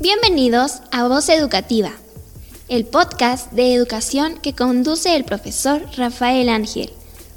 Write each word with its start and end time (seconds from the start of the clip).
Bienvenidos 0.00 0.82
a 0.92 1.08
Voz 1.08 1.28
Educativa, 1.28 1.90
el 2.68 2.84
podcast 2.84 3.50
de 3.50 3.74
educación 3.74 4.38
que 4.40 4.54
conduce 4.54 5.16
el 5.16 5.24
profesor 5.24 5.82
Rafael 5.96 6.48
Ángel, 6.48 6.92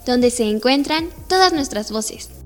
donde 0.05 0.29
se 0.29 0.43
encuentran 0.43 1.09
todas 1.27 1.53
nuestras 1.53 1.91
voces. 1.91 2.36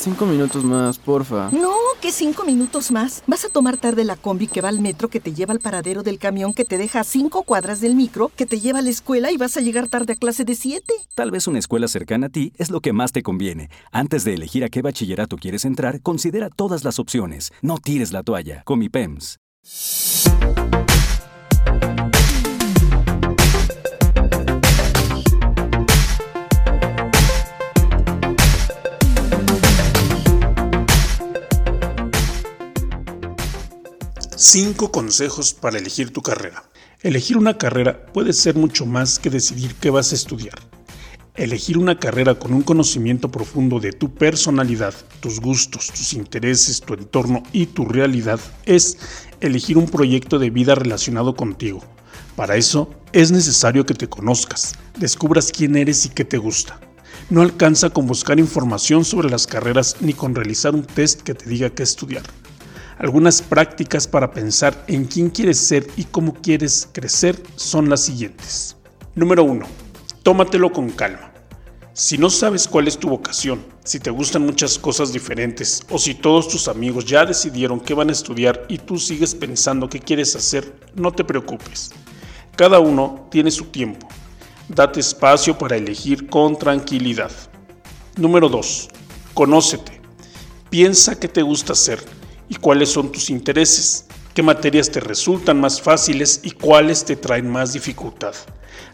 cinco 0.00 0.26
minutos 0.26 0.64
más, 0.64 0.98
porfa. 0.98 1.50
No, 1.50 1.74
que 2.00 2.10
cinco 2.10 2.44
minutos 2.44 2.90
más. 2.90 3.22
Vas 3.26 3.44
a 3.44 3.48
tomar 3.48 3.76
tarde 3.76 4.04
la 4.04 4.16
combi 4.16 4.46
que 4.46 4.60
va 4.60 4.70
al 4.70 4.80
metro, 4.80 5.08
que 5.08 5.20
te 5.20 5.32
lleva 5.32 5.52
al 5.52 5.60
paradero 5.60 6.02
del 6.02 6.18
camión, 6.18 6.54
que 6.54 6.64
te 6.64 6.78
deja 6.78 7.00
a 7.00 7.04
cinco 7.04 7.42
cuadras 7.42 7.80
del 7.80 7.94
micro, 7.94 8.30
que 8.34 8.46
te 8.46 8.60
lleva 8.60 8.78
a 8.78 8.82
la 8.82 8.90
escuela 8.90 9.30
y 9.30 9.36
vas 9.36 9.56
a 9.56 9.60
llegar 9.60 9.88
tarde 9.88 10.14
a 10.14 10.16
clase 10.16 10.44
de 10.44 10.54
siete. 10.54 10.94
Tal 11.14 11.30
vez 11.30 11.46
una 11.46 11.58
escuela 11.58 11.88
cercana 11.88 12.26
a 12.26 12.30
ti 12.30 12.52
es 12.56 12.70
lo 12.70 12.80
que 12.80 12.92
más 12.92 13.12
te 13.12 13.22
conviene. 13.22 13.68
Antes 13.92 14.24
de 14.24 14.34
elegir 14.34 14.64
a 14.64 14.70
qué 14.70 14.82
bachillerato 14.82 15.36
quieres 15.36 15.64
entrar, 15.64 16.00
considera 16.00 16.48
todas 16.48 16.82
las 16.82 16.98
opciones. 16.98 17.52
No 17.60 17.78
tires 17.78 18.12
la 18.12 18.22
toalla. 18.22 18.62
Comipems. 18.64 19.38
5 34.42 34.90
consejos 34.90 35.52
para 35.52 35.76
elegir 35.76 36.14
tu 36.14 36.22
carrera. 36.22 36.64
Elegir 37.02 37.36
una 37.36 37.58
carrera 37.58 38.06
puede 38.06 38.32
ser 38.32 38.54
mucho 38.54 38.86
más 38.86 39.18
que 39.18 39.28
decidir 39.28 39.74
qué 39.74 39.90
vas 39.90 40.12
a 40.12 40.14
estudiar. 40.14 40.58
Elegir 41.34 41.76
una 41.76 41.98
carrera 41.98 42.38
con 42.38 42.54
un 42.54 42.62
conocimiento 42.62 43.30
profundo 43.30 43.80
de 43.80 43.92
tu 43.92 44.14
personalidad, 44.14 44.94
tus 45.20 45.40
gustos, 45.40 45.88
tus 45.88 46.14
intereses, 46.14 46.80
tu 46.80 46.94
entorno 46.94 47.42
y 47.52 47.66
tu 47.66 47.84
realidad 47.84 48.40
es 48.64 48.96
elegir 49.42 49.76
un 49.76 49.84
proyecto 49.84 50.38
de 50.38 50.48
vida 50.48 50.74
relacionado 50.74 51.36
contigo. 51.36 51.84
Para 52.34 52.56
eso 52.56 52.88
es 53.12 53.30
necesario 53.32 53.84
que 53.84 53.92
te 53.92 54.08
conozcas, 54.08 54.72
descubras 54.98 55.52
quién 55.52 55.76
eres 55.76 56.06
y 56.06 56.08
qué 56.08 56.24
te 56.24 56.38
gusta. 56.38 56.80
No 57.28 57.42
alcanza 57.42 57.90
con 57.90 58.06
buscar 58.06 58.38
información 58.38 59.04
sobre 59.04 59.28
las 59.28 59.46
carreras 59.46 59.96
ni 60.00 60.14
con 60.14 60.34
realizar 60.34 60.74
un 60.74 60.86
test 60.86 61.20
que 61.20 61.34
te 61.34 61.46
diga 61.46 61.68
qué 61.68 61.82
estudiar. 61.82 62.22
Algunas 63.00 63.40
prácticas 63.40 64.06
para 64.06 64.30
pensar 64.30 64.84
en 64.86 65.06
quién 65.06 65.30
quieres 65.30 65.56
ser 65.56 65.86
y 65.96 66.04
cómo 66.04 66.34
quieres 66.34 66.86
crecer 66.92 67.42
son 67.56 67.88
las 67.88 68.02
siguientes. 68.02 68.76
Número 69.14 69.42
1. 69.42 69.64
Tómatelo 70.22 70.70
con 70.70 70.90
calma. 70.90 71.32
Si 71.94 72.18
no 72.18 72.28
sabes 72.28 72.68
cuál 72.68 72.88
es 72.88 72.98
tu 72.98 73.08
vocación, 73.08 73.64
si 73.84 74.00
te 74.00 74.10
gustan 74.10 74.44
muchas 74.44 74.78
cosas 74.78 75.14
diferentes 75.14 75.82
o 75.88 75.98
si 75.98 76.12
todos 76.12 76.48
tus 76.48 76.68
amigos 76.68 77.06
ya 77.06 77.24
decidieron 77.24 77.80
qué 77.80 77.94
van 77.94 78.10
a 78.10 78.12
estudiar 78.12 78.66
y 78.68 78.76
tú 78.76 78.98
sigues 78.98 79.34
pensando 79.34 79.88
qué 79.88 79.98
quieres 79.98 80.36
hacer, 80.36 80.70
no 80.94 81.10
te 81.10 81.24
preocupes. 81.24 81.92
Cada 82.54 82.80
uno 82.80 83.28
tiene 83.30 83.50
su 83.50 83.64
tiempo. 83.64 84.08
Date 84.68 85.00
espacio 85.00 85.56
para 85.56 85.78
elegir 85.78 86.28
con 86.28 86.58
tranquilidad. 86.58 87.32
Número 88.16 88.50
2. 88.50 88.88
Conócete. 89.32 90.02
Piensa 90.68 91.18
qué 91.18 91.28
te 91.28 91.40
gusta 91.40 91.72
hacer 91.72 92.19
y 92.50 92.56
cuáles 92.56 92.90
son 92.90 93.10
tus 93.10 93.30
intereses, 93.30 94.06
qué 94.34 94.42
materias 94.42 94.90
te 94.90 95.00
resultan 95.00 95.60
más 95.60 95.80
fáciles 95.80 96.40
y 96.42 96.50
cuáles 96.50 97.04
te 97.04 97.16
traen 97.16 97.48
más 97.48 97.72
dificultad. 97.72 98.34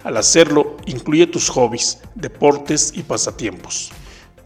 Al 0.04 0.19
hacerlo, 0.19 0.76
incluye 0.86 1.26
tus 1.26 1.48
hobbies, 1.48 1.98
deportes 2.14 2.92
y 2.94 3.03
pasatiempos. 3.03 3.91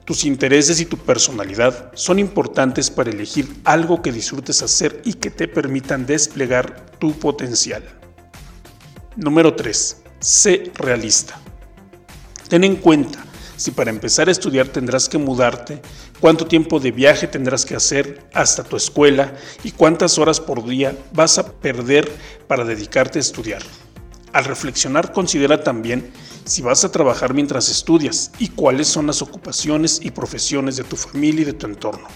Tus 0.05 0.25
intereses 0.25 0.81
y 0.81 0.87
tu 0.87 0.97
personalidad 0.97 1.91
son 1.95 2.21
importantes 2.21 2.89
para 2.89 3.11
elegir 3.11 3.49
algo 3.65 4.01
que 4.01 4.13
disfrutes 4.13 4.63
hacer 4.63 5.03
y 5.05 5.15
que 5.15 5.31
te 5.31 5.49
permitan 5.49 6.07
desplegar 6.07 6.87
tu 6.99 7.13
potencial. 7.19 7.83
Número 9.17 9.55
3. 9.55 10.03
Sé 10.21 10.71
realista. 10.77 11.39
Ten 12.49 12.63
en 12.63 12.77
cuenta 12.77 13.25
si 13.61 13.73
para 13.73 13.91
empezar 13.91 14.27
a 14.27 14.33
estudiar 14.33 14.69
tendrás 14.69 15.07
que 15.07 15.19
mudarte, 15.19 15.83
cuánto 16.19 16.47
tiempo 16.47 16.81
de 16.81 16.93
viaje 16.93 17.27
tendrás 17.27 17.67
que 17.67 17.77
hacer 17.77 18.25
hasta 18.33 18.65
tu 18.65 18.75
escuela 18.75 19.35
y 19.63 19.73
cuántas 19.73 20.17
horas 20.17 20.41
por 20.41 20.65
día 20.67 20.97
vas 21.13 21.37
a 21.37 21.53
perder 21.53 22.11
para 22.47 22.65
dedicarte 22.65 23.19
a 23.19 23.21
estudiar. 23.21 23.61
Al 24.33 24.47
reflexionar 24.47 25.13
considera 25.13 25.63
también 25.63 26.11
si 26.47 26.63
vas 26.63 26.87
a 26.87 26.91
trabajar 26.91 27.35
mientras 27.35 27.69
estudias 27.69 28.33
y 28.39 28.49
cuáles 28.49 28.89
son 28.89 29.07
las 29.07 29.21
ocupaciones 29.21 30.01
y 30.03 30.11
profesiones 30.11 30.77
de 30.77 30.85
tu 30.85 30.97
familia 30.97 31.43
y 31.43 31.45
de 31.45 31.53
tu 31.53 31.67
entorno. 31.67 32.09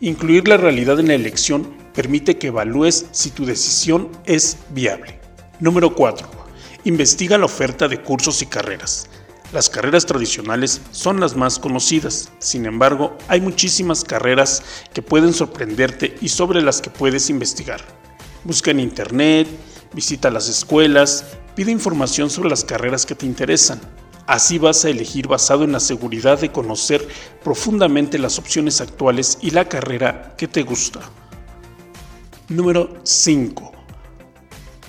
Incluir 0.00 0.48
la 0.48 0.56
realidad 0.56 0.98
en 0.98 1.08
la 1.08 1.14
elección 1.14 1.76
permite 1.92 2.38
que 2.38 2.46
evalúes 2.46 3.04
si 3.12 3.32
tu 3.32 3.44
decisión 3.44 4.10
es 4.24 4.56
viable. 4.70 5.20
Número 5.60 5.94
4. 5.94 6.26
Investiga 6.84 7.36
la 7.36 7.44
oferta 7.44 7.86
de 7.86 8.00
cursos 8.00 8.40
y 8.40 8.46
carreras. 8.46 9.10
Las 9.52 9.70
carreras 9.70 10.06
tradicionales 10.06 10.80
son 10.90 11.20
las 11.20 11.36
más 11.36 11.60
conocidas, 11.60 12.32
sin 12.40 12.66
embargo 12.66 13.16
hay 13.28 13.40
muchísimas 13.40 14.02
carreras 14.02 14.62
que 14.92 15.02
pueden 15.02 15.32
sorprenderte 15.32 16.16
y 16.20 16.30
sobre 16.30 16.60
las 16.60 16.80
que 16.80 16.90
puedes 16.90 17.30
investigar. 17.30 17.80
Busca 18.42 18.72
en 18.72 18.80
internet, 18.80 19.46
visita 19.92 20.30
las 20.30 20.48
escuelas, 20.48 21.24
pide 21.54 21.70
información 21.70 22.28
sobre 22.28 22.50
las 22.50 22.64
carreras 22.64 23.06
que 23.06 23.14
te 23.14 23.24
interesan. 23.24 23.80
Así 24.26 24.58
vas 24.58 24.84
a 24.84 24.90
elegir 24.90 25.28
basado 25.28 25.62
en 25.62 25.70
la 25.70 25.78
seguridad 25.78 26.40
de 26.40 26.50
conocer 26.50 27.06
profundamente 27.44 28.18
las 28.18 28.40
opciones 28.40 28.80
actuales 28.80 29.38
y 29.40 29.52
la 29.52 29.68
carrera 29.68 30.34
que 30.36 30.48
te 30.48 30.64
gusta. 30.64 31.00
Número 32.48 32.98
5. 33.04 33.72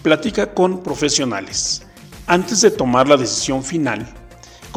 Platica 0.01 0.51
con 0.55 0.81
profesionales. 0.81 1.83
Antes 2.25 2.61
de 2.61 2.71
tomar 2.71 3.07
la 3.07 3.17
decisión 3.17 3.63
final, 3.63 4.16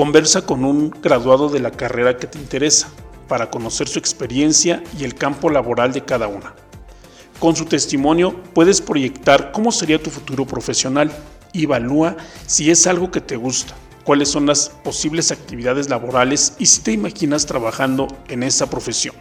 Conversa 0.01 0.47
con 0.47 0.65
un 0.65 0.89
graduado 0.89 1.51
de 1.51 1.61
la 1.61 1.73
carrera 1.73 2.17
que 2.17 2.27
te 2.27 2.39
interesa 2.39 2.89
para 3.29 3.51
conocer 3.51 3.87
su 3.87 3.99
experiencia 3.99 4.83
y 4.99 5.05
el 5.05 5.15
campo 5.15 5.51
laboral 5.51 5.93
de 5.93 6.07
cada 6.07 6.27
una. 6.27 6.55
Con 7.39 7.55
su 7.55 7.67
testimonio 7.67 8.43
puedes 8.55 8.81
proyectar 8.81 9.53
cómo 9.53 9.71
sería 9.71 10.03
tu 10.03 10.09
futuro 10.09 10.47
profesional. 10.47 11.13
Evalúa 11.53 12.17
si 12.47 12.71
es 12.71 12.87
algo 12.87 13.11
que 13.11 13.21
te 13.21 13.37
gusta, 13.37 13.75
cuáles 14.03 14.31
son 14.31 14.47
las 14.47 14.71
posibles 14.71 15.33
actividades 15.33 15.91
laborales 15.91 16.55
y 16.59 16.65
si 16.65 16.81
te 16.81 16.93
imaginas 16.93 17.45
trabajando 17.45 18.09
en 18.29 18.43
esa 18.43 18.71
profesión. 18.71 19.15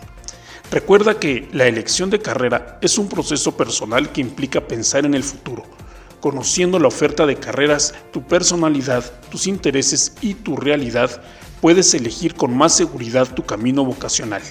Recuerda 0.71 1.19
que 1.19 1.49
la 1.51 1.65
elección 1.65 2.09
de 2.09 2.21
carrera 2.21 2.79
es 2.81 2.97
un 2.97 3.09
proceso 3.09 3.57
personal 3.57 4.13
que 4.13 4.21
implica 4.21 4.65
pensar 4.65 5.05
en 5.05 5.13
el 5.13 5.23
futuro 5.25 5.65
Conociendo 6.19 6.79
la 6.79 6.87
oferta 6.87 7.25
de 7.25 7.37
carreras, 7.37 7.93
tu 8.11 8.23
personalidad, 8.23 9.03
tus 9.29 9.47
intereses 9.47 10.13
y 10.21 10.33
tu 10.33 10.57
realidad, 10.57 11.21
puedes 11.61 11.93
elegir 11.93 12.35
con 12.35 12.55
más 12.57 12.75
seguridad 12.75 13.33
tu 13.33 13.45
camino 13.45 13.85
vocacional. 13.85 14.41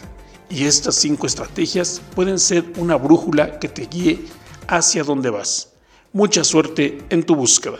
Y 0.48 0.64
estas 0.64 0.94
cinco 0.94 1.26
estrategias 1.26 2.00
pueden 2.14 2.38
ser 2.38 2.64
una 2.78 2.96
brújula 2.96 3.58
que 3.58 3.68
te 3.68 3.86
guíe 3.86 4.24
hacia 4.66 5.04
donde 5.04 5.30
vas. 5.30 5.72
Mucha 6.12 6.42
suerte 6.42 7.02
en 7.10 7.22
tu 7.22 7.36
búsqueda. 7.36 7.78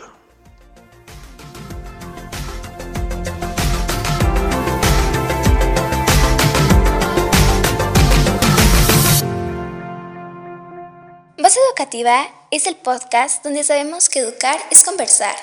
Voz 11.41 11.55
Educativa 11.69 12.27
es 12.51 12.67
el 12.67 12.75
podcast 12.75 13.45
donde 13.45 13.63
sabemos 13.63 14.09
que 14.09 14.19
educar 14.19 14.59
es 14.71 14.83
conversar. 14.83 15.35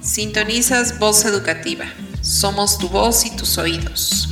Sintonizas 0.00 0.98
Voz 0.98 1.26
Educativa. 1.26 1.84
Somos 2.22 2.78
tu 2.78 2.88
voz 2.88 3.26
y 3.26 3.36
tus 3.36 3.58
oídos. 3.58 4.30